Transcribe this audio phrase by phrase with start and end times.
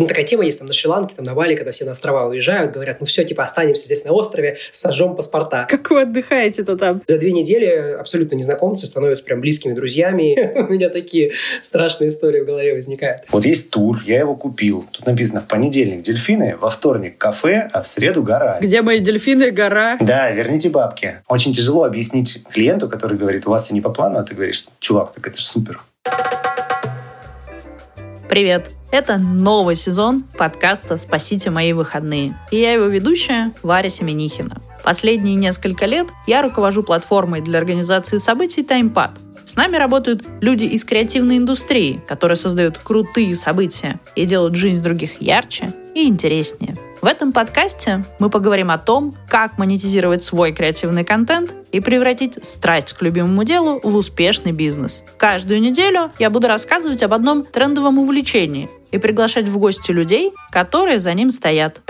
[0.00, 2.70] Ну, такая тема есть там на Шри-Ланке, там на Бали, когда все на острова уезжают,
[2.70, 5.66] говорят, ну все, типа, останемся здесь на острове, сожжем паспорта.
[5.68, 7.02] Как вы отдыхаете-то там?
[7.08, 10.38] За две недели абсолютно незнакомцы становятся прям близкими друзьями.
[10.68, 11.32] У меня такие
[11.62, 13.22] страшные истории в голове возникают.
[13.30, 14.86] Вот есть тур, я его купил.
[14.92, 18.60] Тут написано в понедельник дельфины, во вторник кафе, а в среду гора.
[18.60, 19.96] Где мои дельфины, гора?
[19.98, 21.22] Да, верните бабки.
[21.26, 24.64] Очень тяжело объяснить клиенту, который говорит, у вас все не по плану, а ты говоришь,
[24.78, 25.80] чувак, так это же супер.
[28.28, 28.77] Привет!
[28.90, 32.38] Это новый сезон подкаста «Спасите мои выходные».
[32.50, 34.62] И я его ведущая Варя Семенихина.
[34.82, 39.10] Последние несколько лет я руковожу платформой для организации событий «Таймпад».
[39.48, 45.22] С нами работают люди из креативной индустрии, которые создают крутые события и делают жизнь других
[45.22, 51.54] ярче и интереснее– в этом подкасте мы поговорим о том, как монетизировать свой креативный контент
[51.70, 55.04] и превратить страсть к любимому делу в успешный бизнес.
[55.16, 60.98] Каждую неделю я буду рассказывать об одном трендовом увлечении и приглашать в гости людей, которые
[60.98, 61.82] за ним стоят.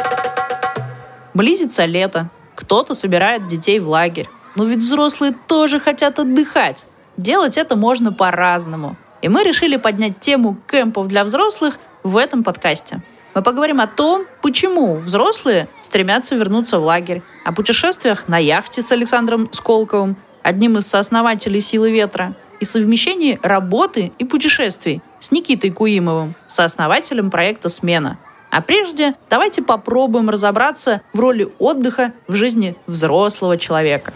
[1.33, 4.29] Близится лето, кто-то собирает детей в лагерь.
[4.57, 6.85] Но ведь взрослые тоже хотят отдыхать.
[7.19, 8.97] Делать это можно по-разному.
[9.23, 13.03] И мы решили поднять тему кемпов для взрослых в этом подкасте.
[13.35, 18.93] Мы поговорим о том, почему взрослые стремятся вернуться в лагерь, о путешествиях на яхте с
[18.93, 26.35] Александром Сколковым, одним из сооснователей «Силы ветра», и совмещении работы и путешествий с Никитой Куимовым,
[26.47, 28.19] сооснователем проекта «Смена».
[28.51, 34.13] А прежде давайте попробуем разобраться в роли отдыха в жизни взрослого человека.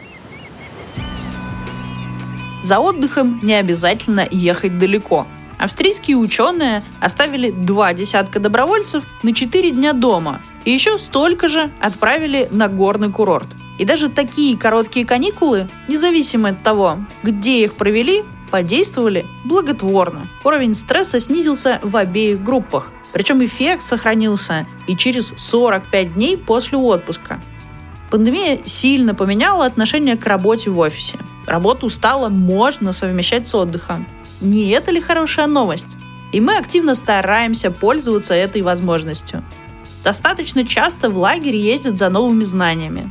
[2.62, 5.26] За отдыхом не обязательно ехать далеко–
[5.62, 12.48] австрийские ученые оставили два десятка добровольцев на четыре дня дома и еще столько же отправили
[12.50, 13.46] на горный курорт.
[13.78, 20.26] И даже такие короткие каникулы, независимо от того, где их провели, подействовали благотворно.
[20.44, 22.92] Уровень стресса снизился в обеих группах.
[23.12, 27.40] Причем эффект сохранился и через 45 дней после отпуска.
[28.12, 31.16] Пандемия сильно поменяла отношение к работе в офисе.
[31.46, 34.06] Работу стало можно совмещать с отдыхом.
[34.42, 35.86] Не это ли хорошая новость?
[36.30, 39.42] И мы активно стараемся пользоваться этой возможностью.
[40.04, 43.10] Достаточно часто в лагерь ездят за новыми знаниями.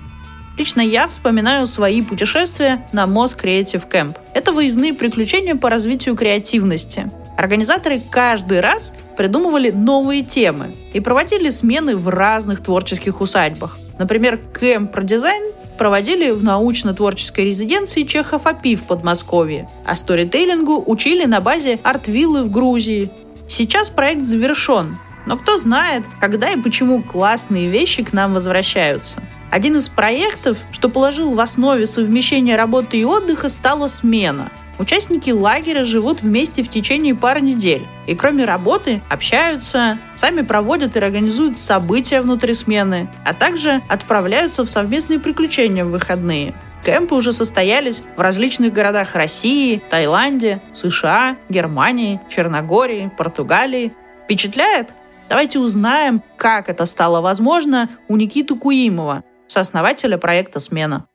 [0.55, 4.15] Лично я вспоминаю свои путешествия на Moss Creative Camp.
[4.35, 7.09] Это выездные приключения по развитию креативности.
[7.37, 13.79] Организаторы каждый раз придумывали новые темы и проводили смены в разных творческих усадьбах.
[13.99, 21.25] Например, кемп про дизайн проводили в научно-творческой резиденции Чехов АПИ в Подмосковье, а сторителлингу учили
[21.25, 23.09] на базе Артвиллы в Грузии.
[23.47, 29.21] Сейчас проект завершен, но кто знает, когда и почему классные вещи к нам возвращаются.
[29.49, 34.49] Один из проектов, что положил в основе совмещения работы и отдыха, стала смена.
[34.79, 37.85] Участники лагеря живут вместе в течение пары недель.
[38.07, 44.69] И кроме работы общаются, сами проводят и организуют события внутри смены, а также отправляются в
[44.69, 46.53] совместные приключения в выходные.
[46.83, 53.93] Кемпы уже состоялись в различных городах России, Таиланде, США, Германии, Черногории, Португалии.
[54.23, 54.89] Впечатляет?
[55.31, 61.05] Давайте узнаем, как это стало возможно у Никиты Куимова, сооснователя проекта «Смена».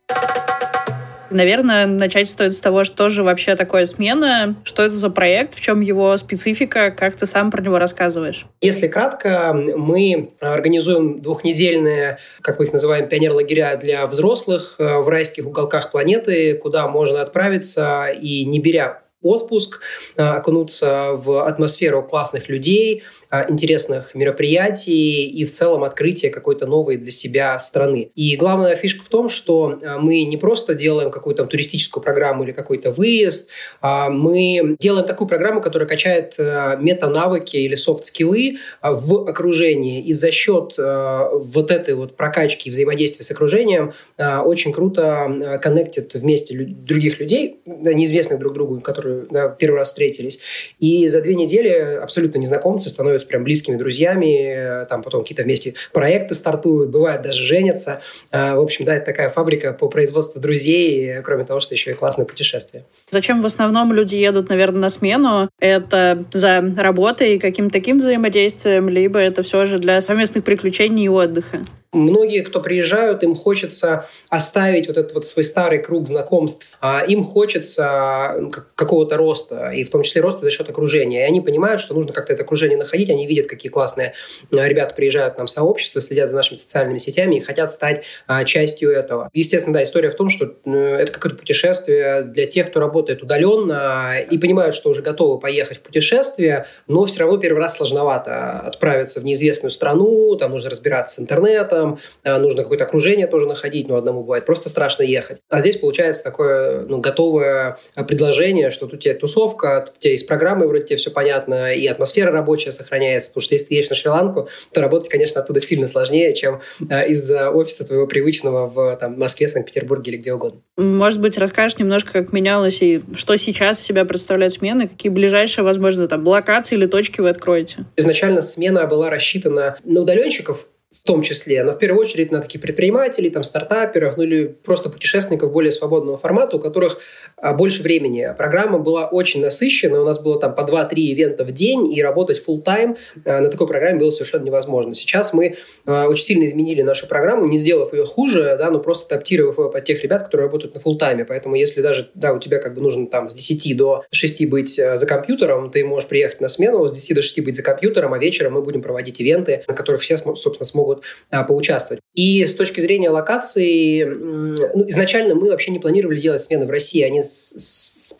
[1.28, 5.60] Наверное, начать стоит с того, что же вообще такое смена, что это за проект, в
[5.60, 8.47] чем его специфика, как ты сам про него рассказываешь.
[8.62, 15.44] Если кратко, мы организуем двухнедельные, как мы их называем, пионер-лагеря для взрослых э, в райских
[15.44, 19.81] уголках планеты, куда можно отправиться и не беря отпуск,
[20.16, 26.97] э, окунуться в атмосферу классных людей, э, интересных мероприятий и в целом открытие какой-то новой
[26.97, 28.10] для себя страны.
[28.14, 32.53] И главная фишка в том, что э, мы не просто делаем какую-то туристическую программу или
[32.53, 33.50] какой-то выезд,
[33.81, 40.03] а мы делаем такую программу, которая качает мета-навыки или софт-скиллы в окружении.
[40.03, 46.54] И за счет вот этой вот прокачки и взаимодействия с окружением очень круто коннектит вместе
[46.54, 50.41] других людей, неизвестных друг другу, которые да, первый раз встретились.
[50.78, 56.35] И за две недели абсолютно незнакомцы становятся прям близкими друзьями, там потом какие-то вместе проекты
[56.35, 58.00] стартуют, бывает даже женятся.
[58.31, 61.94] А, в общем, да, это такая фабрика по производству друзей, кроме того, что еще и
[61.94, 62.85] классное путешествие.
[63.11, 65.49] Зачем в основном люди едут, наверное, на смену?
[65.61, 71.08] Это за работой и каким-то таким взаимодействием, либо это все же для совместных приключений и
[71.08, 71.61] отдыха?
[71.96, 77.25] Многие, кто приезжают, им хочется оставить вот этот вот свой старый круг знакомств, а им
[77.25, 81.25] хочется какого-то роста, и в том числе роста за счет окружения.
[81.25, 84.12] И они понимают, что нужно как-то это окружение находить, они видят, какие классные
[84.52, 88.04] э, ребята приезжают к нам в сообщество, следят за нашими социальными сетями и хотят стать
[88.26, 89.31] а, частью этого.
[89.32, 94.38] Естественно, да, история в том, что это какое-то путешествие для тех, кто работает удаленно и
[94.38, 99.25] понимают, что уже готовы поехать в путешествие, но все равно первый раз сложновато отправиться в
[99.25, 101.86] неизвестную страну, там нужно разбираться с интернетом,
[102.25, 105.38] э, нужно какое-то окружение тоже находить, но одному бывает просто страшно ехать.
[105.49, 107.79] А здесь получается такое ну, готовое
[108.09, 111.73] предложение, что тут у тебя тусовка, тут у тебя есть программы, вроде тебе все понятно,
[111.75, 115.61] и атмосфера рабочая сохраняется, потому что если ты едешь на Шри-Ланку, то работать, конечно, оттуда
[115.61, 120.61] сильно сложнее, чем э, из офиса твоего привычного в там, Москве, Санкт-Петербурге или где угодно.
[120.77, 126.09] Может быть, расскажешь немножко, как менялось и что сейчас себя представляет смена, какие ближайшие, возможно,
[126.09, 127.87] там локации или точки вы откроете?
[127.97, 130.67] Изначально смена была рассчитана на удаленщиков,
[131.06, 134.91] в том числе, но в первую очередь на таких предпринимателей, там, стартаперов, ну или просто
[134.91, 136.99] путешественников более свободного формата, у которых
[137.37, 138.29] а, больше времени.
[138.37, 142.43] Программа была очень насыщена, у нас было там по 2-3 ивента в день, и работать
[142.44, 144.94] full time а, на такой программе было совершенно невозможно.
[144.94, 149.14] Сейчас мы а, очень сильно изменили нашу программу, не сделав ее хуже, да, но просто
[149.14, 151.25] адаптировав ее под тех ребят, которые работают на full тайме.
[151.25, 154.75] Поэтому если даже да, у тебя как бы нужно там с 10 до 6 быть
[154.75, 158.19] за компьютером, ты можешь приехать на смену, с 10 до 6 быть за компьютером, а
[158.19, 162.00] вечером мы будем проводить ивенты, на которых все, собственно, смогут могут а, поучаствовать.
[162.14, 167.02] И с точки зрения локации, ну, изначально мы вообще не планировали делать смены в России.
[167.02, 167.22] Они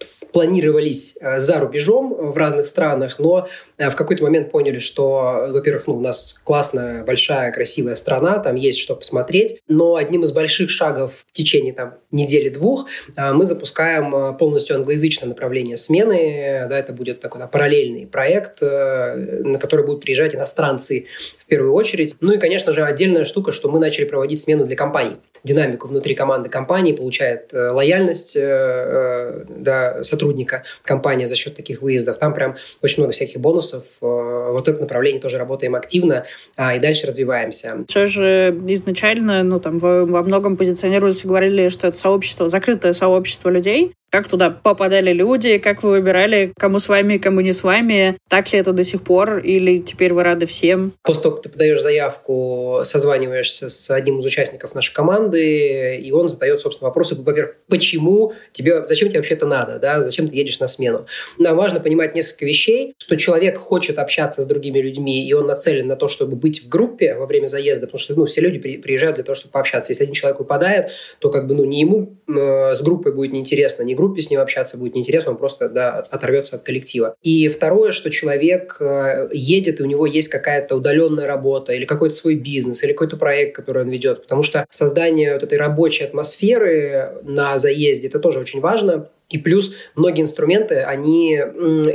[0.00, 3.49] спланировались э, за рубежом э, в разных странах, но
[3.79, 8.56] э, в какой-то момент поняли, что, во-первых, ну, у нас классная, большая, красивая страна, там
[8.56, 12.87] есть что посмотреть, но одним из больших шагов в течение там, недели-двух
[13.17, 16.67] мы запускаем полностью англоязычное направление смены.
[16.69, 21.06] Да, это будет такой да, параллельный проект, на который будут приезжать иностранцы
[21.38, 22.17] в первую очередь.
[22.21, 25.17] Ну и, конечно же, отдельная штука, что мы начали проводить смену для компаний.
[25.44, 32.19] Динамику внутри команды компании получает лояльность да, сотрудника компании за счет таких выездов.
[32.19, 33.84] Там прям очень много всяких бонусов.
[34.00, 36.26] Э, вот это направление тоже работаем активно
[36.56, 37.84] а, и дальше развиваемся.
[37.88, 43.49] Все же изначально, ну там во многом позиционировались и говорили, что это сообщество, закрытое сообщество
[43.50, 48.17] людей, как туда попадали люди, как вы выбирали, кому с вами, кому не с вами,
[48.29, 50.93] так ли это до сих пор, или теперь вы рады всем?
[51.03, 56.29] После того, как ты подаешь заявку, созваниваешься с одним из участников нашей команды, и он
[56.29, 60.61] задает, собственно, вопросы, во-первых, почему тебе, зачем тебе вообще это надо, да, зачем ты едешь
[60.61, 61.06] на смену.
[61.38, 65.87] Нам важно понимать несколько вещей, что человек хочет общаться с другими людьми, и он нацелен
[65.87, 69.17] на то, чтобы быть в группе во время заезда, потому что, ну, все люди приезжают
[69.17, 69.93] для того, чтобы пообщаться.
[69.93, 73.82] Если один человек выпадает, то как бы, ну, не ему э, с группой будет неинтересно,
[73.82, 77.17] не группе с ним общаться будет неинтересно, он просто да, оторвется от коллектива.
[77.23, 82.15] И второе, что человек э, едет, и у него есть какая-то удаленная работа, или какой-то
[82.15, 84.23] свой бизнес, или какой-то проект, который он ведет.
[84.23, 89.09] Потому что создание вот этой рабочей атмосферы на заезде, это тоже очень важно.
[89.28, 91.34] И плюс многие инструменты, они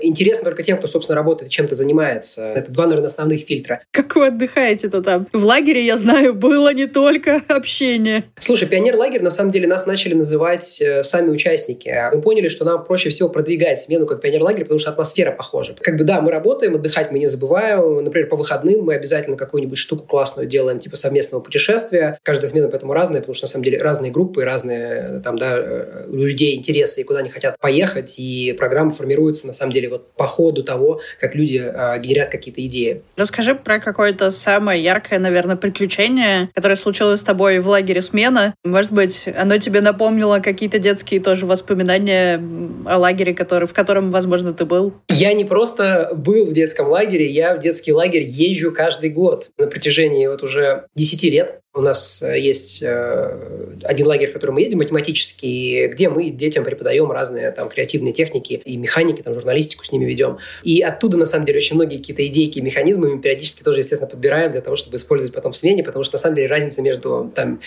[0.02, 2.44] интересны только тем, кто, собственно, работает чем-то занимается.
[2.44, 3.82] Это два, наверное, основных фильтра.
[3.92, 5.28] Как вы отдыхаете-то там?
[5.32, 8.26] В лагере, я знаю, было не только общение.
[8.38, 11.94] Слушай, пионер-лагерь, на самом деле, нас начали называть э, сами участники.
[12.14, 15.76] Мы поняли, что нам проще всего продвигать смену как пионер-лагерь, потому что атмосфера похожа.
[15.80, 18.04] Как бы, да, мы работаем, отдыхать мы не забываем.
[18.04, 22.20] Например, по выходным мы обязательно какую-нибудь штуку классную делаем, типа совместного путешествия.
[22.24, 26.08] Каждая смена поэтому разная, потому что, на самом деле, разные группы, разные там, да, э,
[26.12, 30.26] людей интересы и куда они хотят поехать, и программа формируется, на самом деле, вот по
[30.26, 33.02] ходу того, как люди э, генерят какие-то идеи.
[33.16, 38.54] Расскажи про какое-то самое яркое, наверное, приключение, которое случилось с тобой в лагере смена.
[38.64, 42.42] Может быть, оно тебе напомнило какие-то детские тоже воспоминания
[42.86, 44.94] о лагере, который, в котором, возможно, ты был?
[45.10, 49.68] Я не просто был в детском лагере, я в детский лагерь езжу каждый год на
[49.68, 51.62] протяжении вот уже 10 лет.
[51.74, 56.66] У нас э, есть э, один лагерь, в который мы ездим, математический, где мы детям
[56.66, 60.40] преподаем разные там креативные техники и механики, там журналистику с ними ведем.
[60.64, 64.10] И оттуда, на самом деле, очень многие какие-то идейки и механизмы мы периодически тоже, естественно,
[64.10, 67.32] подбираем для того, чтобы использовать потом в смене, потому что, на самом деле, разница между,
[67.34, 67.62] там,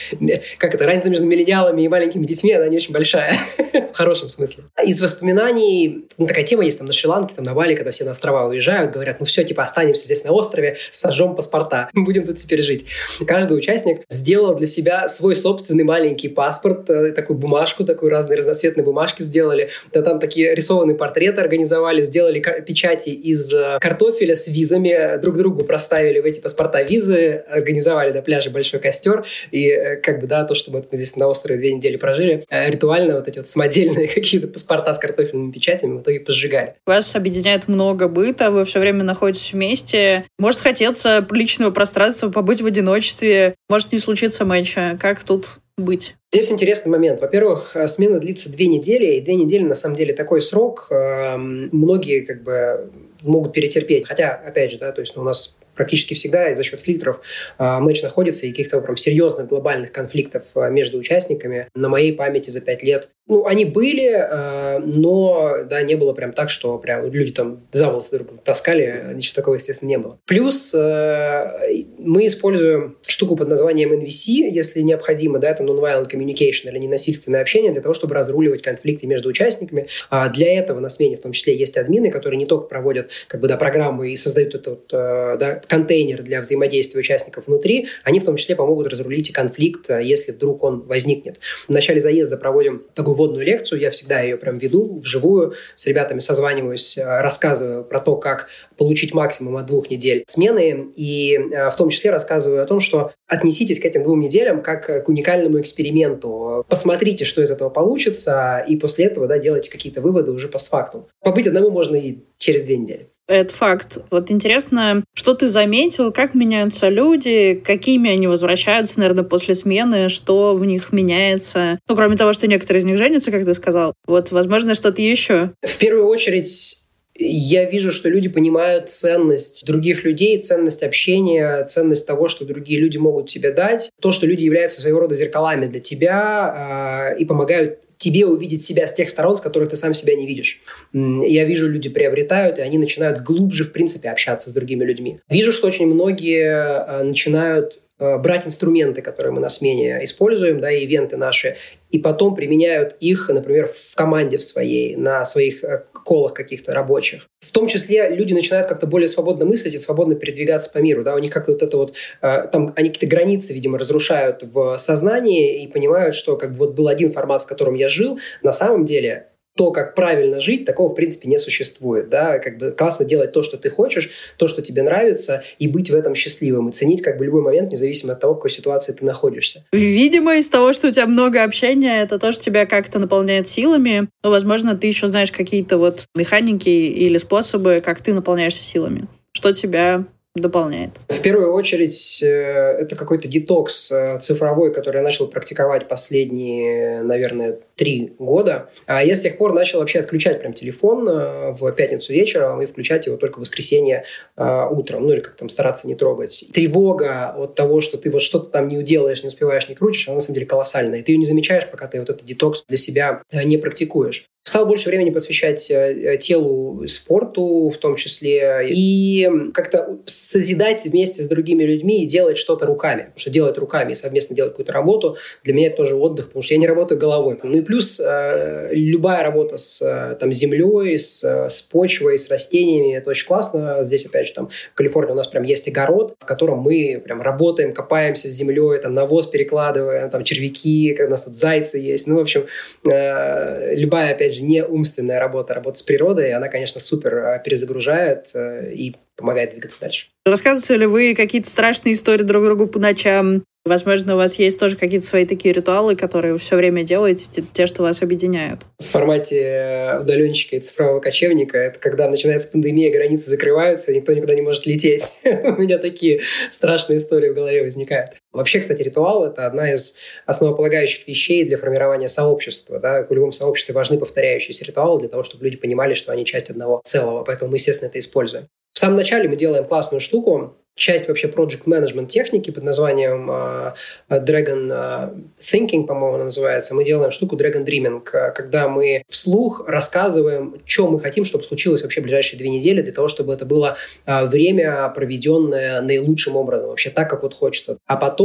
[0.59, 3.39] как это, разница между миллениалами и маленькими детьми, она не очень большая,
[3.93, 4.65] в хорошем смысле.
[4.85, 8.11] Из воспоминаний, ну, такая тема есть там на Шри-Ланке, там на Бали, когда все на
[8.11, 12.61] острова уезжают, говорят, ну все, типа, останемся здесь на острове, сожжем паспорта, будем тут теперь
[12.61, 12.85] жить.
[13.27, 18.39] Каждый участник художник сделал для себя свой собственный маленький паспорт, э, такую бумажку, такую разные
[18.39, 19.71] разноцветные бумажки сделали.
[19.93, 25.65] Да, там такие рисованные портреты организовали, сделали печати из э, картофеля с визами, друг другу
[25.65, 29.25] проставили в эти паспорта визы, организовали на пляже большой костер.
[29.51, 33.15] И э, как бы, да, то, что мы здесь на острове две недели прожили, ритуально
[33.15, 36.75] вот эти вот самодельные какие-то паспорта с картофельными печатями в итоге пожигали.
[36.87, 40.25] Вас объединяет много быта, вы все время находитесь вместе.
[40.39, 44.99] Может хотеться личного пространства, побыть в одиночестве, может может не случиться матча.
[45.01, 46.17] Как тут быть?
[46.33, 47.21] Здесь интересный момент.
[47.21, 50.89] Во-первых, смена длится две недели, и две недели на самом деле такой срок.
[50.91, 52.91] Многие как бы
[53.23, 54.07] могут перетерпеть.
[54.07, 57.21] Хотя, опять же, да, то есть ну, у нас практически всегда за счет фильтров
[57.59, 62.51] э, матч находится и каких-то прям серьезных глобальных конфликтов э, между участниками на моей памяти
[62.51, 63.09] за пять лет.
[63.27, 67.89] Ну, они были, э, но, да, не было прям так, что прям люди там за
[67.89, 70.19] волосы друг таскали, ничего такого, естественно, не было.
[70.27, 77.41] Плюс мы используем штуку под названием NVC, если необходимо, да, это Non-Violent Communication или ненасильственное
[77.41, 79.89] общение, для того, чтобы разруливать конфликты между участниками.
[80.11, 83.41] А для этого на смене в том числе есть админы, которые не только проводят как
[83.41, 88.37] бы, да, программы и создают этот да, контейнер для взаимодействия участников внутри, они в том
[88.37, 91.39] числе помогут разрулить и конфликт, э, если вдруг он возникнет.
[91.69, 96.19] В начале заезда проводим такую вводную лекцию, я всегда ее прям веду вживую, с ребятами
[96.19, 101.77] созваниваюсь, э, рассказываю про то, как получить максимум от двух недель смены, и э, в
[101.77, 106.65] том числе рассказываю о том, что отнеситесь к этим двум неделям как к уникальному эксперименту.
[106.69, 111.07] Посмотрите, что из этого получится, и после этого да, делайте какие-то выводы уже постфактум.
[111.21, 113.14] Побыть одному можно и через две недели.
[113.27, 113.99] Это факт.
[114.11, 120.55] Вот интересно, что ты заметил, как меняются люди, какими они возвращаются, наверное, после смены, что
[120.55, 121.79] в них меняется.
[121.89, 123.95] Ну, кроме того, что некоторые из них женятся, как ты сказал.
[124.07, 125.53] Вот, возможно, что-то еще.
[125.63, 126.85] В первую очередь
[127.17, 132.99] я вижу, что люди понимают ценность других людей, ценность общения, ценность того, что другие люди
[132.99, 137.84] могут тебе дать, то, что люди являются своего рода зеркалами для тебя э, и помогают
[137.99, 140.61] тебе увидеть себя с тех сторон, с которых ты сам себя не видишь.
[140.93, 145.19] Я вижу, люди приобретают, и они начинают глубже, в принципе, общаться с другими людьми.
[145.29, 150.71] Вижу, что очень многие а, начинают а, брать инструменты, которые мы на смене используем, да,
[150.71, 151.57] ивенты наши,
[151.91, 157.27] и потом применяют их, например, в команде в своей, на своих э, колах каких-то рабочих.
[157.41, 161.03] В том числе люди начинают как-то более свободно мыслить и свободно передвигаться по миру.
[161.03, 161.15] Да?
[161.15, 165.63] У них как-то вот это вот, э, там, они какие-то границы, видимо, разрушают в сознании
[165.63, 168.85] и понимают, что как бы вот был один формат, в котором я жил, на самом
[168.85, 172.09] деле то, как правильно жить, такого, в принципе, не существует.
[172.09, 172.39] Да?
[172.39, 175.95] Как бы классно делать то, что ты хочешь, то, что тебе нравится, и быть в
[175.95, 179.05] этом счастливым, и ценить как бы любой момент, независимо от того, в какой ситуации ты
[179.05, 179.65] находишься.
[179.73, 184.09] Видимо, из того, что у тебя много общения, это то, что тебя как-то наполняет силами.
[184.25, 189.07] Но, возможно, ты еще знаешь какие-то вот механики или способы, как ты наполняешься силами.
[189.33, 190.05] Что тебя
[190.35, 190.91] дополняет?
[191.09, 197.61] В первую очередь, э, это какой-то детокс э, цифровой, который я начал практиковать последние, наверное,
[197.77, 198.69] три года.
[198.87, 202.67] А я с тех пор начал вообще отключать прям телефон э, в пятницу вечером и
[202.67, 204.05] включать его только в воскресенье
[204.37, 205.07] утром.
[205.07, 206.49] Ну или как там стараться не трогать.
[206.53, 210.17] Тревога от того, что ты вот что-то там не уделаешь, не успеваешь, не крутишь, она
[210.17, 210.99] на самом деле колоссальная.
[211.01, 214.29] И ты ее не замечаешь, пока ты вот этот детокс для себя не практикуешь.
[214.47, 221.25] Стал больше времени посвящать э, телу, спорту в том числе, и как-то созидать вместе с
[221.25, 223.05] другими людьми и делать что-то руками.
[223.05, 226.43] Потому что делать руками и совместно делать какую-то работу, для меня это тоже отдых, потому
[226.43, 227.39] что я не работаю головой.
[227.43, 232.95] Ну и плюс э, любая работа с э, там, землей, с, с почвой, с растениями,
[232.95, 233.83] это очень классно.
[233.83, 237.23] Здесь, опять же, там в Калифорнии у нас прям есть огород, в котором мы прям
[237.23, 242.07] работаем, копаемся с землей, там навоз перекладываем, там червяки, у нас тут зайцы есть.
[242.07, 242.47] Ну, в общем,
[242.85, 248.31] любая, опять опять же, не умственная работа, работа с природой, она, конечно, супер э, перезагружает
[248.35, 250.07] э, и помогает двигаться дальше.
[250.27, 253.45] Рассказываете ли вы какие-то страшные истории друг другу по ночам?
[253.65, 257.67] Возможно, у вас есть тоже какие-то свои такие ритуалы, которые вы все время делаете, те,
[257.67, 258.61] что вас объединяют.
[258.79, 264.35] В формате э, удаленщика и цифрового кочевника это когда начинается пандемия, границы закрываются, никто никуда
[264.35, 265.21] не может лететь.
[265.25, 268.11] У меня такие страшные истории в голове возникают.
[268.35, 272.81] Вообще, кстати, ритуал— это одна из основополагающих вещей для формирования сообщества.
[272.81, 273.07] Да?
[273.09, 276.81] В любом сообществе важны повторяющиеся ритуалы для того, чтобы люди понимали, что они часть одного
[276.85, 277.23] целого.
[277.25, 278.49] Поэтому мы, естественно, это используем.
[278.73, 283.75] В самом начале мы делаем классную штуку, часть вообще project management техники под названием uh,
[284.11, 286.75] Dragon uh, Thinking, по-моему, она называется.
[286.75, 292.01] Мы делаем штуку Dragon Dreaming, когда мы вслух рассказываем, что мы хотим, чтобы случилось вообще
[292.01, 293.77] в ближайшие две недели, для того, чтобы это было
[294.07, 297.79] время, проведенное наилучшим образом, вообще так, как вот хочется.
[297.87, 298.24] А потом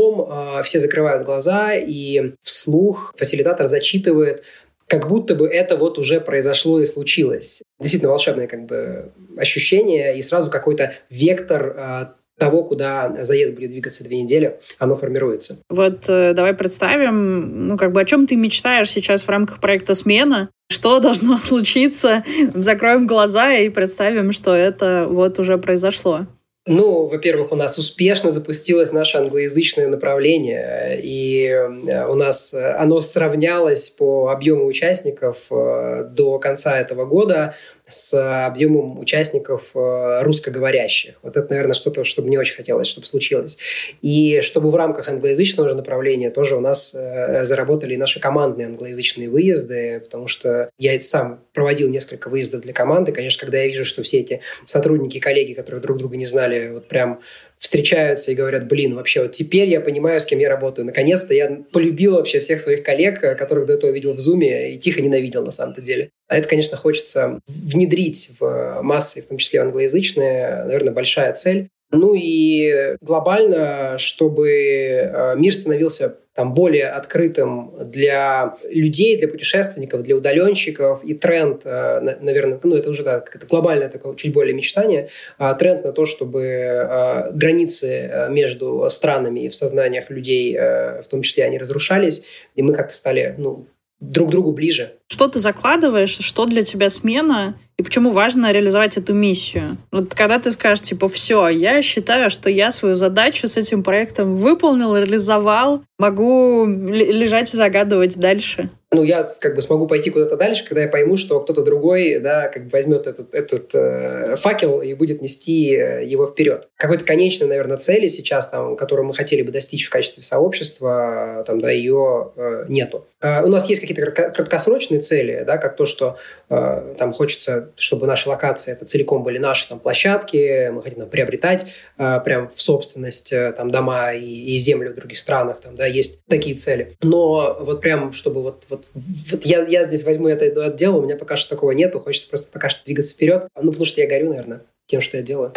[0.63, 4.43] все закрывают глаза, и вслух фасилитатор зачитывает
[4.87, 7.61] как будто бы это вот уже произошло и случилось.
[7.79, 14.21] Действительно волшебное как бы ощущение и сразу какой-то вектор того, куда заезд будет двигаться две
[14.23, 15.59] недели, оно формируется.
[15.69, 19.93] Вот э, давай представим, ну как бы о чем ты мечтаешь сейчас в рамках проекта
[19.93, 22.23] «Смена», что должно случиться,
[22.55, 26.25] закроем глаза и представим, что это вот уже произошло.
[26.71, 33.89] Ну, во-первых, у нас успешно запустилось наше англоязычное направление, и э, у нас оно сравнялось
[33.89, 37.55] по объему участников э, до конца этого года
[37.89, 41.15] с объемом участников э, русскоговорящих.
[41.21, 43.57] Вот это, наверное, что-то, что мне очень хотелось, чтобы случилось.
[44.01, 49.29] И чтобы в рамках англоязычного же направления тоже у нас э, заработали наши командные англоязычные
[49.29, 53.11] выезды, потому что я сам проводил несколько выездов для команды.
[53.11, 56.87] Конечно, когда я вижу, что все эти сотрудники, коллеги, которые друг друга не знали, вот
[56.87, 57.21] прям
[57.59, 60.85] встречаются и говорят, блин, вообще вот теперь я понимаю, с кем я работаю.
[60.85, 64.77] Наконец-то я полюбил вообще всех своих коллег, э, которых до этого видел в Зуме и
[64.77, 66.09] тихо ненавидел на самом-то деле.
[66.27, 71.69] А это, конечно, хочется внедрить в массы, в том числе англоязычные, наверное, большая цель.
[71.91, 80.15] Ну и глобально, чтобы э, мир становился там, более открытым для людей, для путешественников, для
[80.15, 81.03] удаленщиков.
[81.03, 85.53] И тренд, э, наверное, ну это уже да, это глобальное такое чуть более мечтание, а
[85.55, 91.45] тренд на то, чтобы э, границы между странами и в сознаниях людей, в том числе,
[91.45, 92.23] они разрушались,
[92.55, 93.65] и мы как-то стали ну,
[93.99, 94.93] друг другу ближе.
[95.07, 99.77] Что ты закладываешь, что для тебя смена, и почему важно реализовать эту миссию?
[99.89, 104.35] Вот когда ты скажешь, типа, все, я считаю, что я свою задачу с этим проектом
[104.35, 110.65] выполнил, реализовал, могу лежать и загадывать дальше ну, я как бы смогу пойти куда-то дальше,
[110.65, 114.95] когда я пойму, что кто-то другой, да, как бы возьмет этот, этот э, факел и
[114.95, 116.67] будет нести э, его вперед.
[116.75, 121.61] Какой-то конечной, наверное, цели сейчас, там, которую мы хотели бы достичь в качестве сообщества, там,
[121.61, 123.05] да, ее э, нету.
[123.21, 126.17] Э, у нас есть какие-то краткосрочные цели, да, как то, что
[126.49, 131.09] э, там хочется, чтобы наши локации это целиком были наши там площадки, мы хотим там,
[131.09, 135.75] приобретать э, прям в собственность э, там дома и, и землю в других странах, там,
[135.75, 136.95] да, есть такие цели.
[137.01, 141.15] Но вот прям, чтобы вот, вот вот, я, я здесь возьму это отдел, у меня
[141.15, 143.47] пока что такого нету, хочется просто пока что двигаться вперед.
[143.55, 145.53] Ну, потому что я горю, наверное, тем, что я делаю.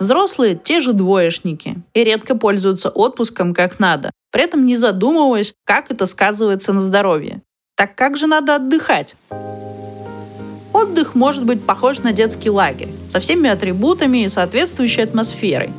[0.00, 5.90] Взрослые– те же двоечники и редко пользуются отпуском как надо, при этом не задумываясь, как
[5.90, 7.42] это сказывается на здоровье.
[7.76, 9.16] Так как же надо отдыхать?
[10.74, 15.70] Отдых может быть похож на детский лагерь, со всеми атрибутами и соответствующей атмосферой.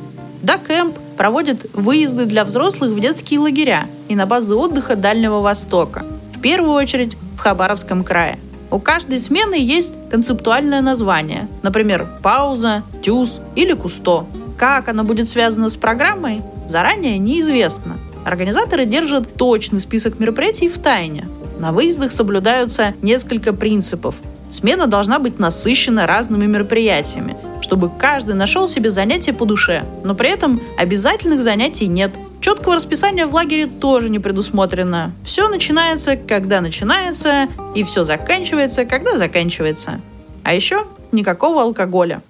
[0.42, 6.04] Да, кемп проводит выезды для взрослых в детские лагеря и на базы отдыха Дальнего Востока–
[6.36, 8.38] в первую очередь в Хабаровском крае.
[8.70, 14.26] У каждой смены есть концептуальное название, например, пауза, тюз или кусто.
[14.58, 17.96] Как оно будет связано с программой, заранее неизвестно.
[18.24, 21.26] Организаторы держат точный список мероприятий в тайне.
[21.58, 24.16] На выездах соблюдаются несколько принципов.
[24.50, 30.30] Смена должна быть насыщена разными мероприятиями, чтобы каждый нашел себе занятие по душе, но при
[30.30, 32.12] этом обязательных занятий нет–
[32.46, 35.10] Четкого расписания в лагере тоже не предусмотрено.
[35.24, 40.00] Все начинается, когда начинается, и все заканчивается, когда заканчивается.
[40.44, 42.22] А еще никакого алкоголя.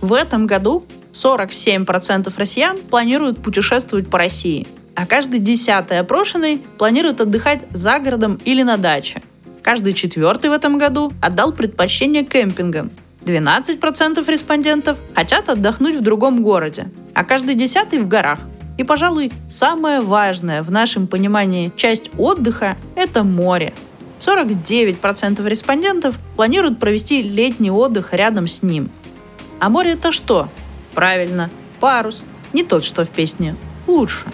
[0.00, 7.60] В этом году 47% россиян планируют путешествовать по России, а каждый десятый опрошенный планирует отдыхать
[7.70, 9.22] за городом или на даче.
[9.62, 12.90] Каждый четвертый в этом году отдал предпочтение кемпингам,
[13.24, 18.40] 12% респондентов хотят отдохнуть в другом городе, а каждый десятый в горах.
[18.78, 23.74] И, пожалуй, самое важное в нашем понимании часть отдыха– это море.
[24.20, 28.90] 49% респондентов планируют провести летний отдых рядом с ним.
[29.58, 30.48] А море это что?
[30.94, 32.22] Правильно, парус.
[32.52, 33.54] Не тот, что в песне.
[33.86, 34.24] Лучше.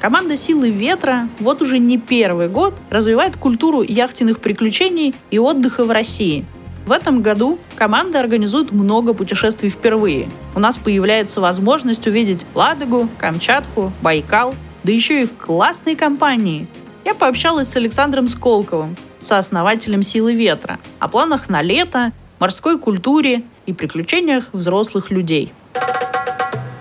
[0.00, 5.90] Команда «Силы ветра» вот уже не первый год развивает культуру яхтенных приключений и отдыха в
[5.90, 6.44] России–
[6.88, 10.26] в этом году команда организует много путешествий впервые.
[10.54, 16.66] У нас появляется возможность увидеть Ладогу, Камчатку, Байкал, да еще и в классной компании.
[17.04, 23.74] Я пообщалась с Александром Сколковым, сооснователем «Силы ветра», о планах на лето, морской культуре и
[23.74, 25.52] приключениях взрослых людей.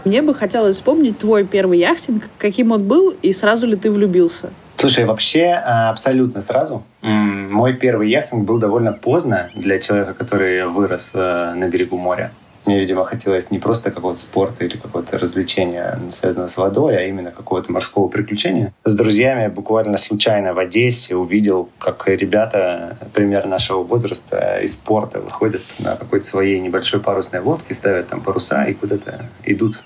[0.08, 4.52] Мне бы хотелось вспомнить твой первый яхтинг, каким он был и сразу ли ты влюбился.
[4.78, 6.84] Слушай, вообще а, абсолютно сразу.
[7.02, 12.32] Мой первый яхтинг был довольно поздно для человека, который вырос э, на берегу моря.
[12.68, 17.32] Мне, видимо, хотелось не просто какого-то спорта или какого-то развлечения, связанного с водой, а именно
[17.32, 18.74] какого-то морского приключения.
[18.84, 25.62] С друзьями буквально случайно в Одессе увидел, как ребята примерно нашего возраста из спорта выходят
[25.80, 29.80] на какой-то своей небольшой парусной лодке, ставят там паруса и куда-то идут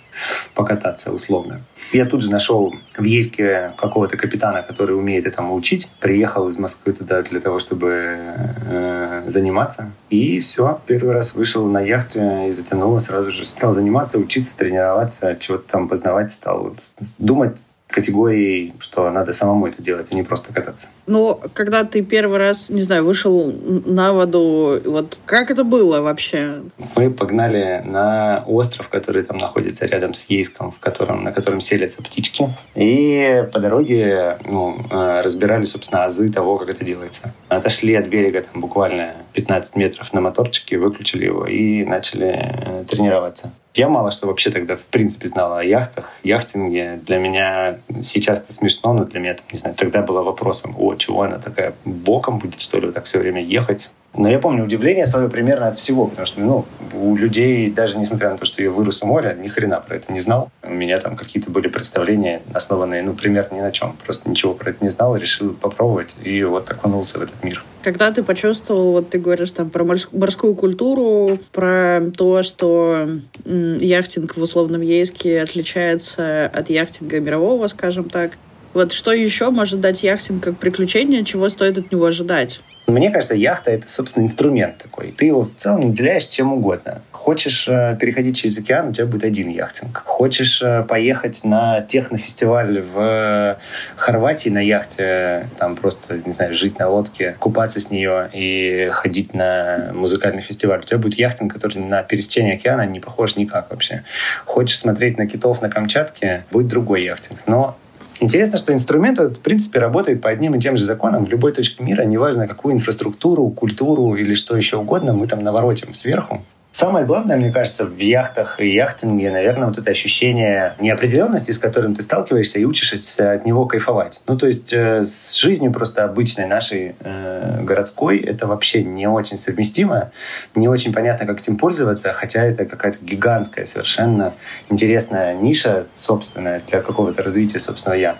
[0.55, 1.61] покататься условно.
[1.91, 5.89] Я тут же нашел в Ейске какого-то капитана, который умеет этому учить.
[5.99, 8.17] Приехал из Москвы туда для того, чтобы
[8.65, 9.91] э, заниматься.
[10.09, 13.45] И все, первый раз вышел на яхте и затянуло сразу же.
[13.45, 16.75] Стал заниматься, учиться, тренироваться, чего-то там познавать стал.
[17.17, 20.87] Думать категорией, что надо самому это делать, а не просто кататься.
[21.07, 23.51] Но когда ты первый раз, не знаю, вышел
[23.85, 26.61] на воду, вот как это было вообще?
[26.95, 32.01] Мы погнали на остров, который там находится рядом с Ейском, в котором, на котором селятся
[32.01, 32.49] птички.
[32.75, 37.33] И по дороге ну, э, разбирали, собственно, азы того, как это делается.
[37.49, 43.51] Отошли от берега там буквально 15 метров на моторчике, выключили его и начали э, тренироваться.
[43.73, 46.99] Я мало что вообще тогда в принципе знал о яхтах, яхтинге.
[47.05, 51.21] Для меня сейчас это смешно, но для меня, не знаю, тогда было вопросом, о, чего
[51.23, 53.89] она такая боком будет, что ли, так все время ехать.
[54.13, 58.31] Но я помню удивление свое примерно от всего, потому что ну, у людей, даже несмотря
[58.31, 60.51] на то, что я вырос у моря, ни хрена про это не знал.
[60.63, 63.95] У меня там какие-то были представления, основанные, ну, примерно ни на чем.
[64.05, 67.63] Просто ничего про это не знал, решил попробовать, и вот окунулся в этот мир.
[67.83, 73.09] Когда ты почувствовал, вот ты говоришь там про морскую культуру, про то, что
[73.45, 78.33] яхтинг в условном Ейске отличается от яхтинга мирового, скажем так,
[78.73, 82.61] вот что еще может дать яхтинг как приключение, чего стоит от него ожидать?
[82.91, 85.13] Мне кажется, яхта— это, собственно, инструмент такой.
[85.17, 87.01] Ты его в целом уделяешь чем угодно.
[87.11, 90.03] Хочешь э, переходить через океан, у тебя будет один яхтинг.
[90.05, 93.57] Хочешь э, поехать на технофестиваль в
[93.95, 99.33] Хорватии на яхте, там просто, не знаю, жить на лодке, купаться с нее и ходить
[99.33, 104.03] на музыкальный фестиваль, у тебя будет яхтинг, который на пересечении океана не похож никак вообще.
[104.45, 107.39] Хочешь смотреть на китов на Камчатке, будет другой яхтинг.
[107.45, 107.77] Но
[108.21, 111.53] Интересно, что инструмент этот, в принципе, работает по одним и тем же законам в любой
[111.53, 116.43] точке мира, неважно, какую инфраструктуру, культуру или что еще угодно мы там наворотим сверху.
[116.71, 121.93] Самое главное, мне кажется, в яхтах и яхтинге, наверное, вот это ощущение неопределенности, с которым
[121.93, 124.23] ты сталкиваешься и учишься от него кайфовать.
[124.25, 129.37] Ну, то есть э, с жизнью просто обычной нашей э, городской это вообще не очень
[129.37, 130.11] совместимо,
[130.55, 134.33] не очень понятно, как этим пользоваться, хотя это какая-то гигантская, совершенно
[134.69, 138.15] интересная ниша собственная для какого-то развития собственного я.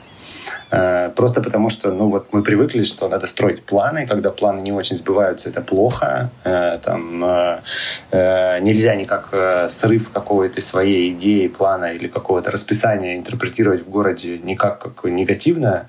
[0.72, 4.72] Э, просто потому что, ну вот мы привыкли, что надо строить планы, когда планы не
[4.72, 6.30] очень сбываются, это плохо.
[6.44, 9.30] Э, там э, нельзя никак
[9.70, 15.88] срыв какой-то своей идеи, плана или какого-то расписания интерпретировать в городе никак как негативно.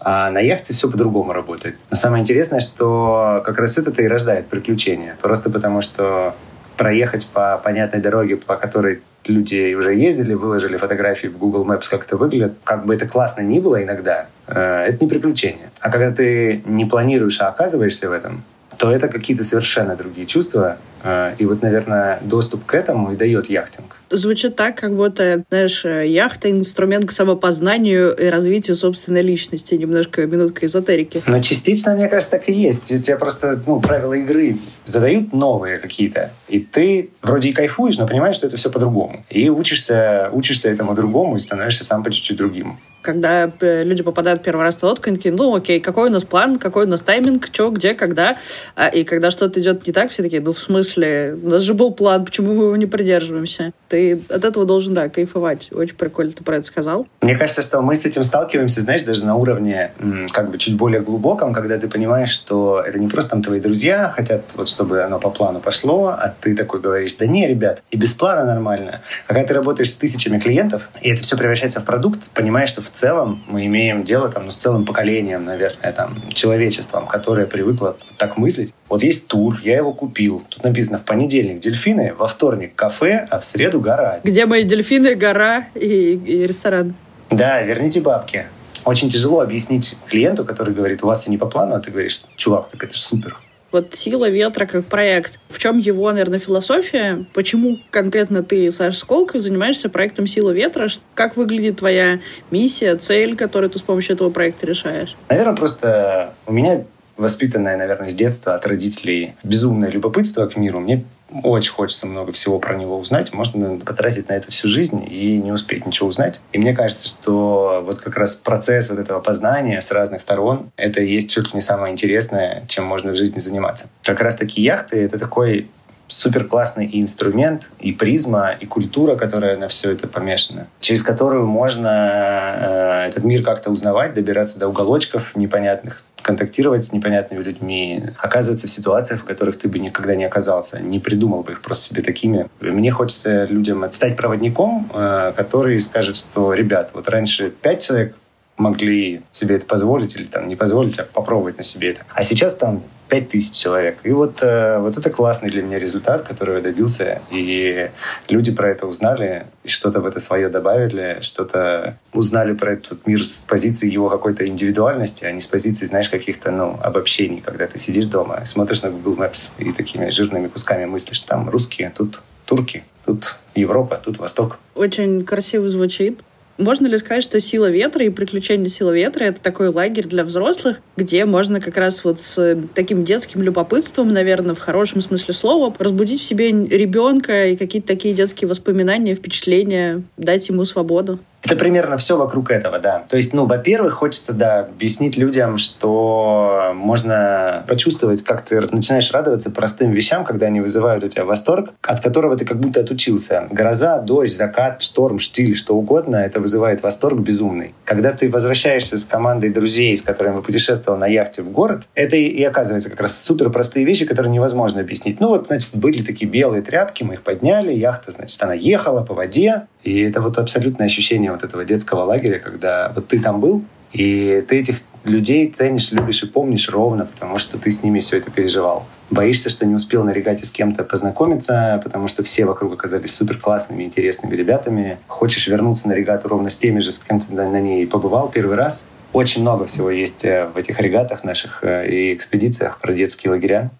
[0.00, 1.76] А на яхте все по-другому работает.
[1.90, 5.16] Но самое интересное, что как раз это и рождает приключения.
[5.20, 6.34] Просто потому что
[6.82, 12.06] проехать по понятной дороге, по которой люди уже ездили, выложили фотографии в Google Maps, как
[12.06, 12.54] это выглядит.
[12.64, 15.70] Как бы это классно ни было иногда, э, это не приключение.
[15.78, 18.42] А когда ты не планируешь, а оказываешься в этом,
[18.78, 20.76] то это какие-то совершенно другие чувства.
[21.04, 23.96] Э, и вот, наверное, доступ к этому и дает яхтинг.
[24.12, 29.74] Звучит так, как будто, знаешь, яхта— инструмент к самопознанию и развитию собственной личности.
[29.74, 31.22] Немножко минутка эзотерики.
[31.26, 32.92] Но частично, мне кажется, так и есть.
[32.92, 36.30] У тебя просто ну, правила игры задают новые какие-то.
[36.48, 39.24] И ты вроде и кайфуешь, но понимаешь, что это все по-другому.
[39.30, 44.42] И учишься, учишься этому другому и становишься сам по чуть-чуть другим когда э, люди попадают
[44.42, 47.02] первый раз на лодку, они такие, ну окей, какой у нас план, какой у нас
[47.02, 48.38] тайминг, что, где, когда.
[48.76, 51.74] А, и когда что-то идет не так, все такие, ну в смысле, у нас же
[51.74, 53.72] был план, почему мы его не придерживаемся?
[53.88, 55.70] Ты от этого должен, да, кайфовать.
[55.72, 57.06] Очень прикольно ты про это сказал.
[57.20, 59.92] Мне кажется, что мы с этим сталкиваемся, знаешь, даже на уровне
[60.32, 64.12] как бы чуть более глубоком, когда ты понимаешь, что это не просто там твои друзья
[64.14, 67.96] хотят, вот чтобы оно по плану пошло, а ты такой говоришь, да не, ребят, и
[67.96, 69.00] без плана нормально.
[69.26, 72.82] А когда ты работаешь с тысячами клиентов, и это все превращается в продукт, понимаешь, что
[72.82, 77.96] в целом мы имеем дело там, ну, с целым поколением, наверное, там, человечеством, которое привыкло
[78.18, 78.74] так мыслить.
[78.92, 80.42] Вот есть тур, я его купил.
[80.50, 84.20] Тут написано в понедельник дельфины, во вторник кафе, а в среду гора.
[84.22, 86.94] Где мои дельфины, гора и, и ресторан?
[87.30, 88.48] Да, верните бабки.
[88.84, 92.20] Очень тяжело объяснить клиенту, который говорит, у вас все не по плану, а ты говоришь,
[92.36, 93.38] чувак, так это же супер.
[93.70, 95.38] Вот «Сила ветра» как проект.
[95.48, 97.24] В чем его, наверное, философия?
[97.32, 100.88] Почему конкретно ты, Саша Сколков, занимаешься проектом «Сила ветра»?
[101.14, 105.16] Как выглядит твоя миссия, цель, которую ты с помощью этого проекта решаешь?
[105.30, 106.84] Наверное, просто у меня
[107.16, 110.80] воспитанное, наверное, с детства от родителей безумное любопытство к миру.
[110.80, 111.04] Мне
[111.42, 113.32] очень хочется много всего про него узнать.
[113.32, 116.42] Можно потратить на это всю жизнь и не успеть ничего узнать.
[116.52, 121.00] И мне кажется, что вот как раз процесс вот этого познания с разных сторон, это
[121.00, 123.86] и есть чуть ли не самое интересное, чем можно в жизни заниматься.
[124.02, 125.68] Как раз таки яхты— это такой
[126.08, 131.46] супер классный и инструмент, и призма, и культура, которая на все это помешана, через которую
[131.46, 138.66] можно э, этот мир как-то узнавать, добираться до уголочков непонятных, контактировать с непонятными людьми, оказываться
[138.66, 142.02] в ситуациях, в которых ты бы никогда не оказался, не придумал бы их просто себе
[142.02, 142.48] такими.
[142.60, 148.14] Мне хочется людям стать проводником, э, который скажет, что, ребят, вот раньше пять человек
[148.56, 152.02] могли себе это позволить или там не позволить, а попробовать на себе это.
[152.14, 153.98] А сейчас там 5000 человек.
[154.04, 157.20] И вот, э, вот это классный для меня результат, который я добился.
[157.30, 157.90] И
[158.28, 163.44] люди про это узнали, что-то в это свое добавили, что-то узнали про этот мир с
[163.46, 168.06] позиции его какой-то индивидуальности, а не с позиции, знаешь, каких-то, ну, обобщений, когда ты сидишь
[168.06, 173.36] дома, смотришь на Google Maps и такими жирными кусками мыслишь, там русские, тут турки, тут
[173.54, 174.58] Европа, тут Восток.
[174.74, 176.22] Очень красиво звучит.
[176.58, 180.80] Можно ли сказать, что «Сила ветра» и «Приключения силы ветра»— это такой лагерь для взрослых,
[180.96, 186.20] где можно как раз вот с таким детским любопытством, наверное, в хорошем смысле слова, разбудить
[186.20, 191.18] в себе ребенка и какие-то такие детские воспоминания, впечатления, дать ему свободу?
[191.42, 193.02] Это примерно все вокруг этого, да.
[193.08, 199.50] То есть, ну, во-первых, хочется, да, объяснить людям, что можно почувствовать, как ты начинаешь радоваться
[199.50, 203.48] простым вещам, когда они вызывают у тебя восторг, от которого ты как будто отучился.
[203.50, 207.74] Гроза, дождь, закат, шторм, штиль, что угодно, это вызывает восторг безумный.
[207.84, 212.24] Когда ты возвращаешься с командой друзей, с которыми путешествовал на яхте в город, это и,
[212.24, 215.18] и оказывается как раз супер простые вещи, которые невозможно объяснить.
[215.18, 219.14] Ну вот, значит, были такие белые тряпки, мы их подняли, яхта, значит, она ехала по
[219.14, 223.62] воде, и это вот абсолютное ощущение вот этого детского лагеря, когда вот ты там был,
[223.92, 228.18] и ты этих людей ценишь, любишь и помнишь ровно, потому что ты с ними все
[228.18, 228.86] это переживал.
[229.10, 233.38] Боишься, что не успел на регате с кем-то познакомиться, потому что все вокруг оказались супер
[233.38, 234.98] классными, интересными ребятами.
[235.08, 238.56] Хочешь вернуться на регату ровно с теми же, с кем ты на ней побывал первый
[238.56, 238.86] раз.
[239.12, 243.70] Очень много всего есть э, в этих регатах наших э, и экспедициях про детские лагеря.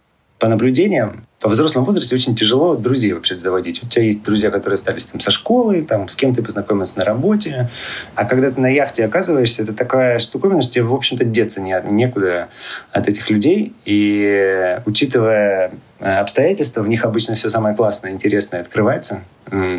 [0.43, 3.81] По наблюдениям, во взрослом возрасте очень тяжело друзей вообще заводить.
[3.85, 7.05] У тебя есть друзья, которые остались там со школы, там, с кем ты познакомился на
[7.05, 7.71] работе.
[8.17, 11.81] А когда ты на яхте оказываешься, это такая штуковина, что тебе, в общем-то, деться не,
[11.93, 12.49] некуда
[12.91, 13.73] от этих людей.
[13.85, 19.21] И учитывая э, обстоятельства, в них обычно все самое классное, интересное открывается.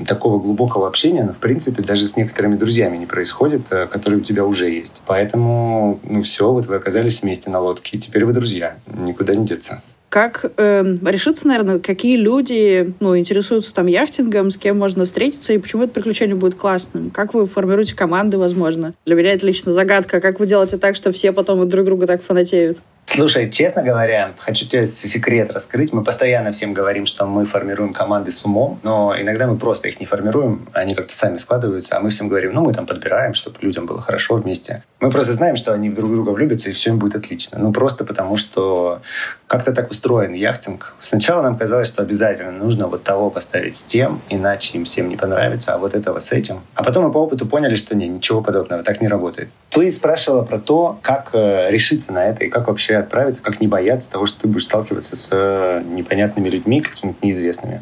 [0.07, 4.23] Такого глубокого общения, ну, в принципе, даже с некоторыми друзьями не происходит, э, которые у
[4.23, 5.03] тебя уже есть.
[5.07, 9.45] Поэтому, ну все, вот вы оказались вместе на лодке, и теперь вы друзья, никуда не
[9.45, 9.81] деться.
[10.13, 15.57] Как э, решиться, наверное, какие люди ну, интересуются там яхтингом, с кем можно встретиться и
[15.57, 17.09] почему это приключение будет классным?
[17.09, 18.93] Как вы формируете команды, возможно?
[19.07, 20.21] Для меня это лично загадка.
[20.21, 22.77] Как вы делаете так, что все потом друг друга так фанатеют?
[23.05, 25.93] Слушай, честно говоря, хочу тебе секрет раскрыть.
[25.93, 29.99] Мы постоянно всем говорим, что мы формируем команды с умом, но иногда мы просто их
[29.99, 33.57] не формируем, они как-то сами складываются, а мы всем говорим, ну, мы там подбираем, чтобы
[33.61, 34.83] людям было хорошо вместе.
[34.99, 37.59] Мы просто знаем, что они друг друга влюбятся, и все им будет отлично.
[37.59, 39.01] Ну, просто потому, что
[39.47, 40.93] как-то так устроен яхтинг.
[40.99, 45.17] Сначала нам казалось, что обязательно нужно вот того поставить с тем, иначе им всем не
[45.17, 46.61] понравится, а вот этого с этим.
[46.73, 49.49] А потом мы по опыту поняли, что не, ничего подобного, так не работает.
[49.69, 53.67] Ты спрашивала про то, как э, решиться на это и как вообще отправиться, как не
[53.67, 57.81] бояться того, что ты будешь сталкиваться с э, непонятными людьми, какими-то неизвестными.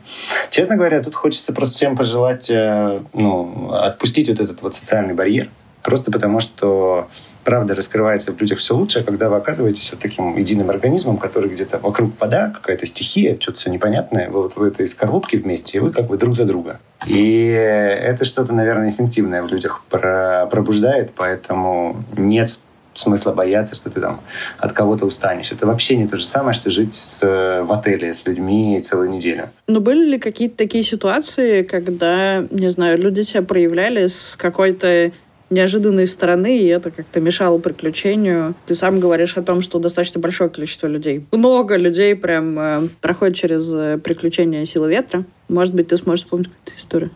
[0.50, 5.50] Честно говоря, тут хочется просто всем пожелать э, ну, отпустить вот этот вот социальный барьер,
[5.84, 7.08] просто потому что
[7.44, 11.80] правда раскрывается в людях все лучше, когда вы оказываетесь вот таким единым организмом, который где-то
[11.80, 15.92] вокруг вода, какая-то стихия, что-то все непонятное, вы вот в этой скорлупке вместе, и вы
[15.92, 16.80] как бы друг за друга.
[17.08, 22.60] И это что-то, наверное, инстинктивное в людях пробуждает, поэтому нет
[23.02, 24.22] смысла бояться, что ты там
[24.58, 25.52] от кого-то устанешь.
[25.52, 29.50] Это вообще не то же самое, что жить с, в отеле с людьми целую неделю.
[29.68, 35.12] Но были ли какие-то такие ситуации, когда, не знаю, люди себя проявляли с какой-то
[35.52, 38.56] неожиданной стороны, и это как-то мешало приключению.
[38.66, 43.36] Ты сам говоришь о том, что достаточно большое количество людей, много людей прям э, проходит
[43.36, 45.26] через э, приключения силы ветра.
[45.50, 47.12] Может быть, ты сможешь вспомнить какую-то историю?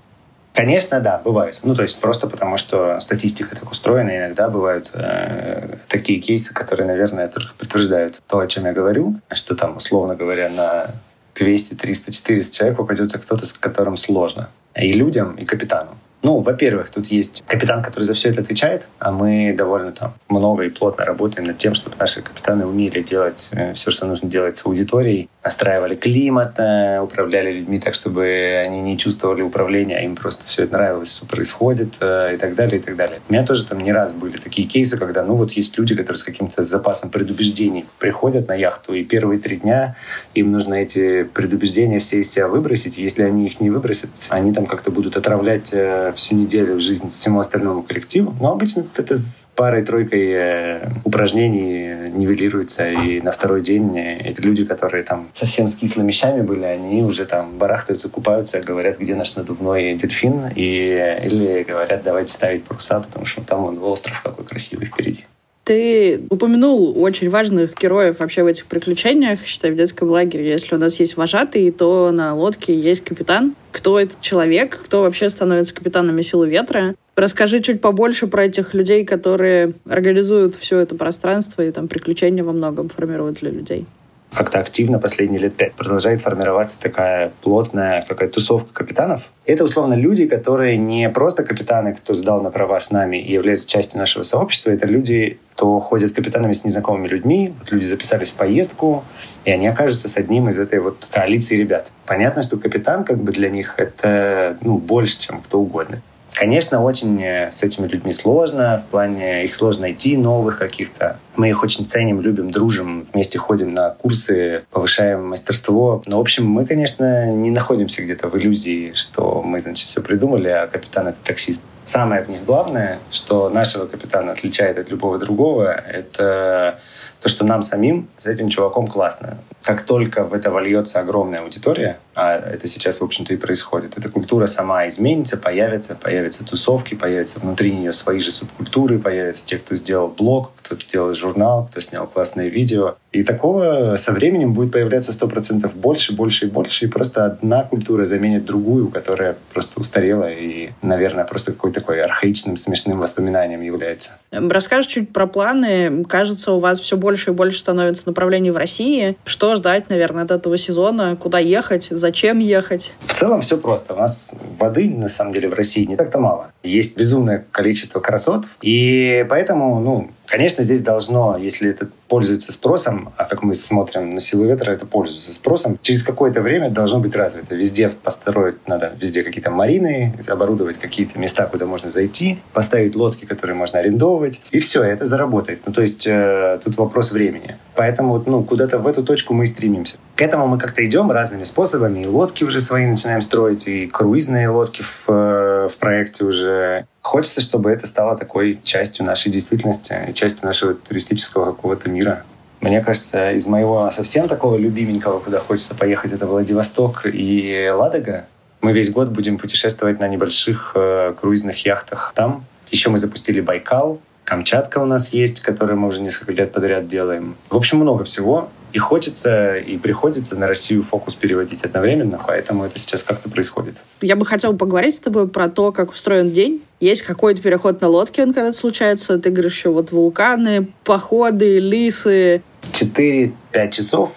[0.55, 1.59] Конечно, да, бывают.
[1.63, 6.87] Ну, то есть просто потому, что статистика так устроена, иногда бывают э, такие кейсы, которые,
[6.87, 10.91] наверное, только подтверждают то, о чем я говорю, что там, условно говоря, на
[11.35, 14.49] 200, 300, 400 человек попадется кто-то, с которым сложно.
[14.75, 15.97] И людям, и капитану.
[16.25, 20.63] Ну, во-первых, тут есть капитан, который за все это отвечает, а мы довольно там много
[20.63, 24.57] и плотно работаем над тем, чтобы наши капитаны умели делать э, все, что нужно делать
[24.57, 30.15] с аудиторией, настраивали климат, э, управляли людьми так, чтобы они не чувствовали управления, а им
[30.15, 33.19] просто все это нравилось, что происходит э, и так далее, и так далее.
[33.29, 36.17] У меня тоже там не раз были такие кейсы, когда, ну, вот есть люди, которые
[36.17, 39.95] с каким-то запасом предубеждений приходят на яхту, и первые три дня
[40.33, 42.97] им нужно эти предубеждения все из себя выбросить.
[42.97, 45.71] Если они их не выбросят, они там как-то будут отравлять
[46.15, 48.35] всю неделю жизнь всему остальному коллективу.
[48.39, 52.89] Но обычно это с парой-тройкой э, упражнений нивелируется.
[52.89, 57.03] И на второй день э, эти люди, которые там совсем с кислыми щами были, они
[57.03, 60.51] уже там барахтаются, купаются, говорят, где наш надувной дельфин.
[60.55, 65.25] И, или говорят, давайте ставить паруса, потому что там он остров какой красивый впереди.
[65.65, 70.47] Ты упомянул очень важных героев вообще в этих приключениях, считай, в детском лагере.
[70.47, 73.55] Если у нас есть вожатый, то на лодке есть капитан.
[73.71, 74.79] Кто этот человек?
[74.85, 76.93] Кто вообще становится капитанами силы ветра?
[77.15, 82.51] Расскажи чуть побольше про этих людей, которые организуют все это пространство и там приключения во
[82.51, 83.87] многом формируют для людей.
[84.35, 89.23] Как-то активно последние лет пять продолжает формироваться такая плотная какая тусовка капитанов.
[89.45, 93.67] Это, условно, люди, которые не просто капитаны, кто сдал на права с нами и являются
[93.67, 94.71] частью нашего сообщества.
[94.71, 97.53] Это люди, кто ходят капитанами с незнакомыми людьми.
[97.59, 99.03] Вот люди записались в поездку,
[99.45, 101.91] и они окажутся с одним из этой вот коалиции ребят.
[102.05, 106.01] Понятно, что капитан как бы для них это ну, больше, чем кто угодно.
[106.35, 111.17] Конечно, очень э, с этими людьми сложно, в плане их сложно найти новых каких-то.
[111.37, 116.03] Мы их очень ценим, любим, дружим, вместе ходим на курсы, повышаем мастерство.
[116.05, 120.49] Но, в общем, мы, конечно, не находимся где-то в иллюзии, что мы, значит, все придумали,
[120.49, 121.61] а капитан— это таксист.
[121.83, 126.79] Самое в них главное, что нашего капитана отличает от любого другого, это
[127.21, 129.37] то, что нам самим с этим чуваком классно.
[129.61, 134.09] Как только в это вольется огромная аудитория, а это сейчас, в общем-то, и происходит, эта
[134.09, 139.75] культура сама изменится, появится, появятся тусовки, появятся внутри нее свои же субкультуры, появятся те, кто
[139.75, 142.95] сделал блог, кто сделал журнал, кто снял классное видео.
[143.11, 147.63] И такого со временем будет появляться сто процентов больше, больше и больше, и просто одна
[147.63, 154.11] культура заменит другую, которая просто устарела и, наверное, просто какой-то такой архаичным, смешным воспоминанием является.
[154.31, 156.03] Расскажешь чуть про планы.
[156.05, 159.17] Кажется, у вас все больше и больше становится направлений в России.
[159.23, 161.15] Что ждать, наверное, от этого сезона?
[161.15, 161.87] Куда ехать?
[162.05, 162.93] Зачем ехать?
[162.99, 163.95] В целом все просто.
[163.95, 166.51] У нас воды, на самом деле, в России не так-то мало.
[166.61, 173.25] Есть безумное количество красот, и поэтому, ну, Конечно, здесь должно, если это пользуется спросом, а
[173.25, 177.55] как мы смотрим на силу ветра, это пользуется спросом, через какое-то время должно быть развито.
[177.55, 183.55] Везде построить надо, везде какие-то марины, оборудовать какие-то места, куда можно зайти, поставить лодки, которые
[183.55, 185.61] можно арендовывать, и все, это заработает.
[185.65, 187.57] Ну, то есть э, тут вопрос времени.
[187.75, 189.97] Поэтому ну, куда-то в эту точку мы и стремимся.
[190.15, 192.03] К этому мы как-то идем разными способами.
[192.03, 197.39] И лодки уже свои начинаем строить, и круизные лодки в, э, в проекте уже Хочется,
[197.39, 202.23] чтобы это стало такой частью нашей действительности, частью нашего туристического какого-то мира.
[202.61, 208.25] Мне кажется, из моего совсем такого любименького, куда хочется поехать, это Владивосток и Ладога.
[208.61, 212.43] Мы весь год будем путешествовать на небольших э, круизных яхтах там.
[212.71, 217.35] Еще мы запустили Байкал, Камчатка у нас есть, которую мы уже несколько лет подряд делаем.
[217.51, 218.49] В общем, много всего.
[218.75, 223.75] И хочется, и приходится на Россию фокус переводить одновременно, поэтому это сейчас как-то происходит.
[224.01, 226.61] Я бы хотела поговорить с тобой про то, как устроен день.
[226.81, 229.17] Есть какой-то переход на лодке, он когда случается.
[229.17, 232.41] Ты говоришь, что вот вулканы, походы, лисы.
[232.73, 234.11] 4-5 часов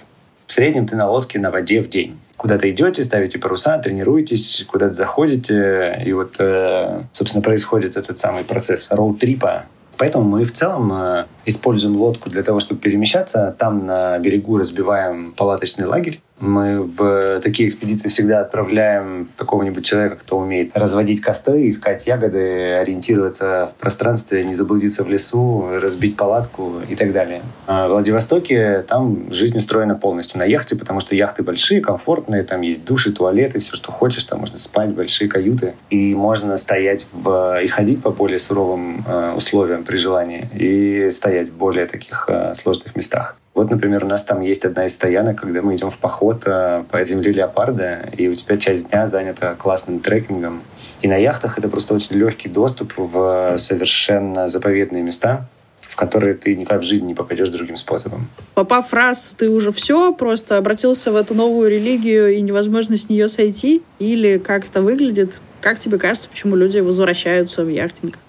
[0.49, 4.95] в среднем ты на лодке на воде в день куда-то идете, ставите паруса, тренируетесь, куда-то
[4.95, 9.65] заходите, и вот, э, собственно, происходит этот самый процесс роуд-трипа,
[9.99, 13.55] Поэтому мы в целом э, используем лодку для того, чтобы перемещаться.
[13.59, 16.21] Там на берегу разбиваем палаточный лагерь.
[16.41, 23.73] Мы в такие экспедиции всегда отправляем какого-нибудь человека, кто умеет разводить костры, искать ягоды, ориентироваться
[23.75, 27.43] в пространстве, не заблудиться в лесу, разбить палатку и так далее.
[27.67, 32.61] А в Владивостоке там жизнь устроена полностью на яхте, потому что яхты большие, комфортные, там
[32.61, 35.75] есть души, туалеты, все, что хочешь, там можно спать, большие каюты.
[35.91, 37.61] И можно стоять в...
[37.63, 42.55] и ходить по более суровым э, условиям при желании, и стоять в более таких э,
[42.55, 43.37] сложных местах.
[43.59, 46.85] Вот, например, у нас там есть одна из стоянок, когда мы идем в поход э,
[46.89, 50.63] по земле леопарда, и у тебя часть дня занята классным трекингом.
[51.03, 55.49] И на яхтах это просто очень легкий доступ в совершенно заповедные места,
[55.81, 58.29] в которые ты никак в жизни не попадешь другим способом.
[58.55, 63.29] Попав раз, ты уже все, просто обратился в эту новую религию, и невозможно с нее
[63.29, 63.83] сойти?
[63.99, 65.41] Или как это выглядит?
[65.61, 68.21] Как тебе кажется, почему люди возвращаются в яхтинг?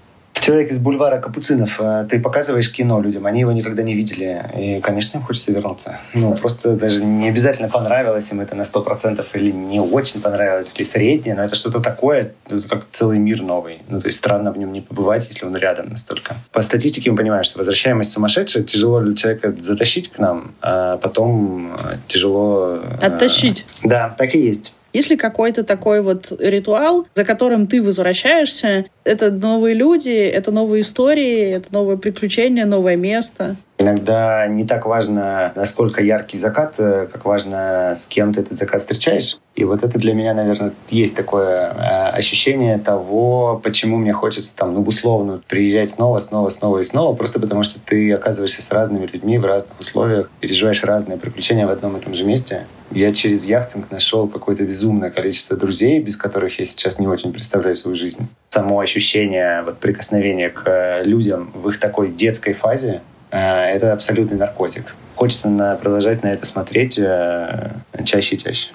[0.50, 4.82] Человек из бульвара Капуцинов, э, ты показываешь кино людям, они его никогда не видели, и,
[4.82, 6.00] конечно, им хочется вернуться.
[6.16, 10.84] Ну, просто даже не обязательно понравилось им это на 100% или не очень понравилось, или
[10.84, 13.78] среднее, но это что-то такое, это как целый мир новый.
[13.90, 16.38] Ну, то есть странно в нем не побывать, если он рядом настолько.
[16.52, 21.78] По статистике мы понимаем, что возвращаемость сумасшедшая, тяжело для человека затащить к нам, а потом
[22.08, 22.80] тяжело...
[23.02, 23.68] Э, Оттащить.
[23.84, 24.74] Да, так и есть.
[24.94, 28.86] Есть ли какой-то такой вот ритуал, за которым ты возвращаешься?
[29.04, 33.56] Это новые люди, это новые истории, это новое приключение, новое место.
[33.78, 38.82] Иногда не так важно, насколько яркий закат, э, как важно, с кем ты этот закат
[38.82, 39.38] встречаешь.
[39.60, 44.74] И вот это для меня, наверное, есть такое э, ощущение того, почему мне хочется там,
[44.74, 49.06] ну, условно, приезжать снова, снова, снова и снова, просто потому что ты оказываешься с разными
[49.06, 52.68] людьми в разных условиях, переживаешь разные приключения в одном и том же месте.
[52.92, 57.76] Я через яхтинг нашел какое-то безумное количество друзей, без которых я сейчас не очень представляю
[57.76, 58.30] свою жизнь.
[58.52, 64.38] Само ощущение вот, прикосновения к э, людям в их такой детской фазе, Э, это абсолютный
[64.38, 64.96] наркотик.
[65.16, 67.72] Хочется на, продолжать на это смотреть э,
[68.06, 68.70] чаще и чаще.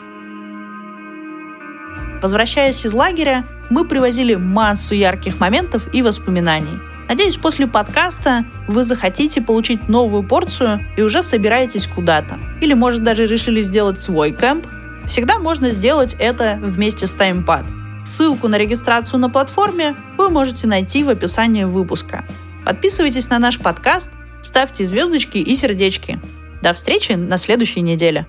[2.25, 6.81] Возвращаясь из лагеря, мы привозили массу ярких моментов и воспоминаний.
[7.07, 12.39] Надеюсь, после подкаста вы захотите получить новую порцию и уже собираетесь куда-то.
[12.63, 14.67] Или, может, даже решили сделать свой кемп.
[15.07, 17.67] Всегда можно сделать это вместе с TimePad.
[18.07, 22.25] Ссылку на регистрацию на платформе вы можете найти в описании выпуска.
[22.65, 24.11] Подписывайтесь на наш подкаст,
[24.41, 26.19] ставьте звездочки и сердечки.
[26.63, 28.27] До встречи на следующей неделе.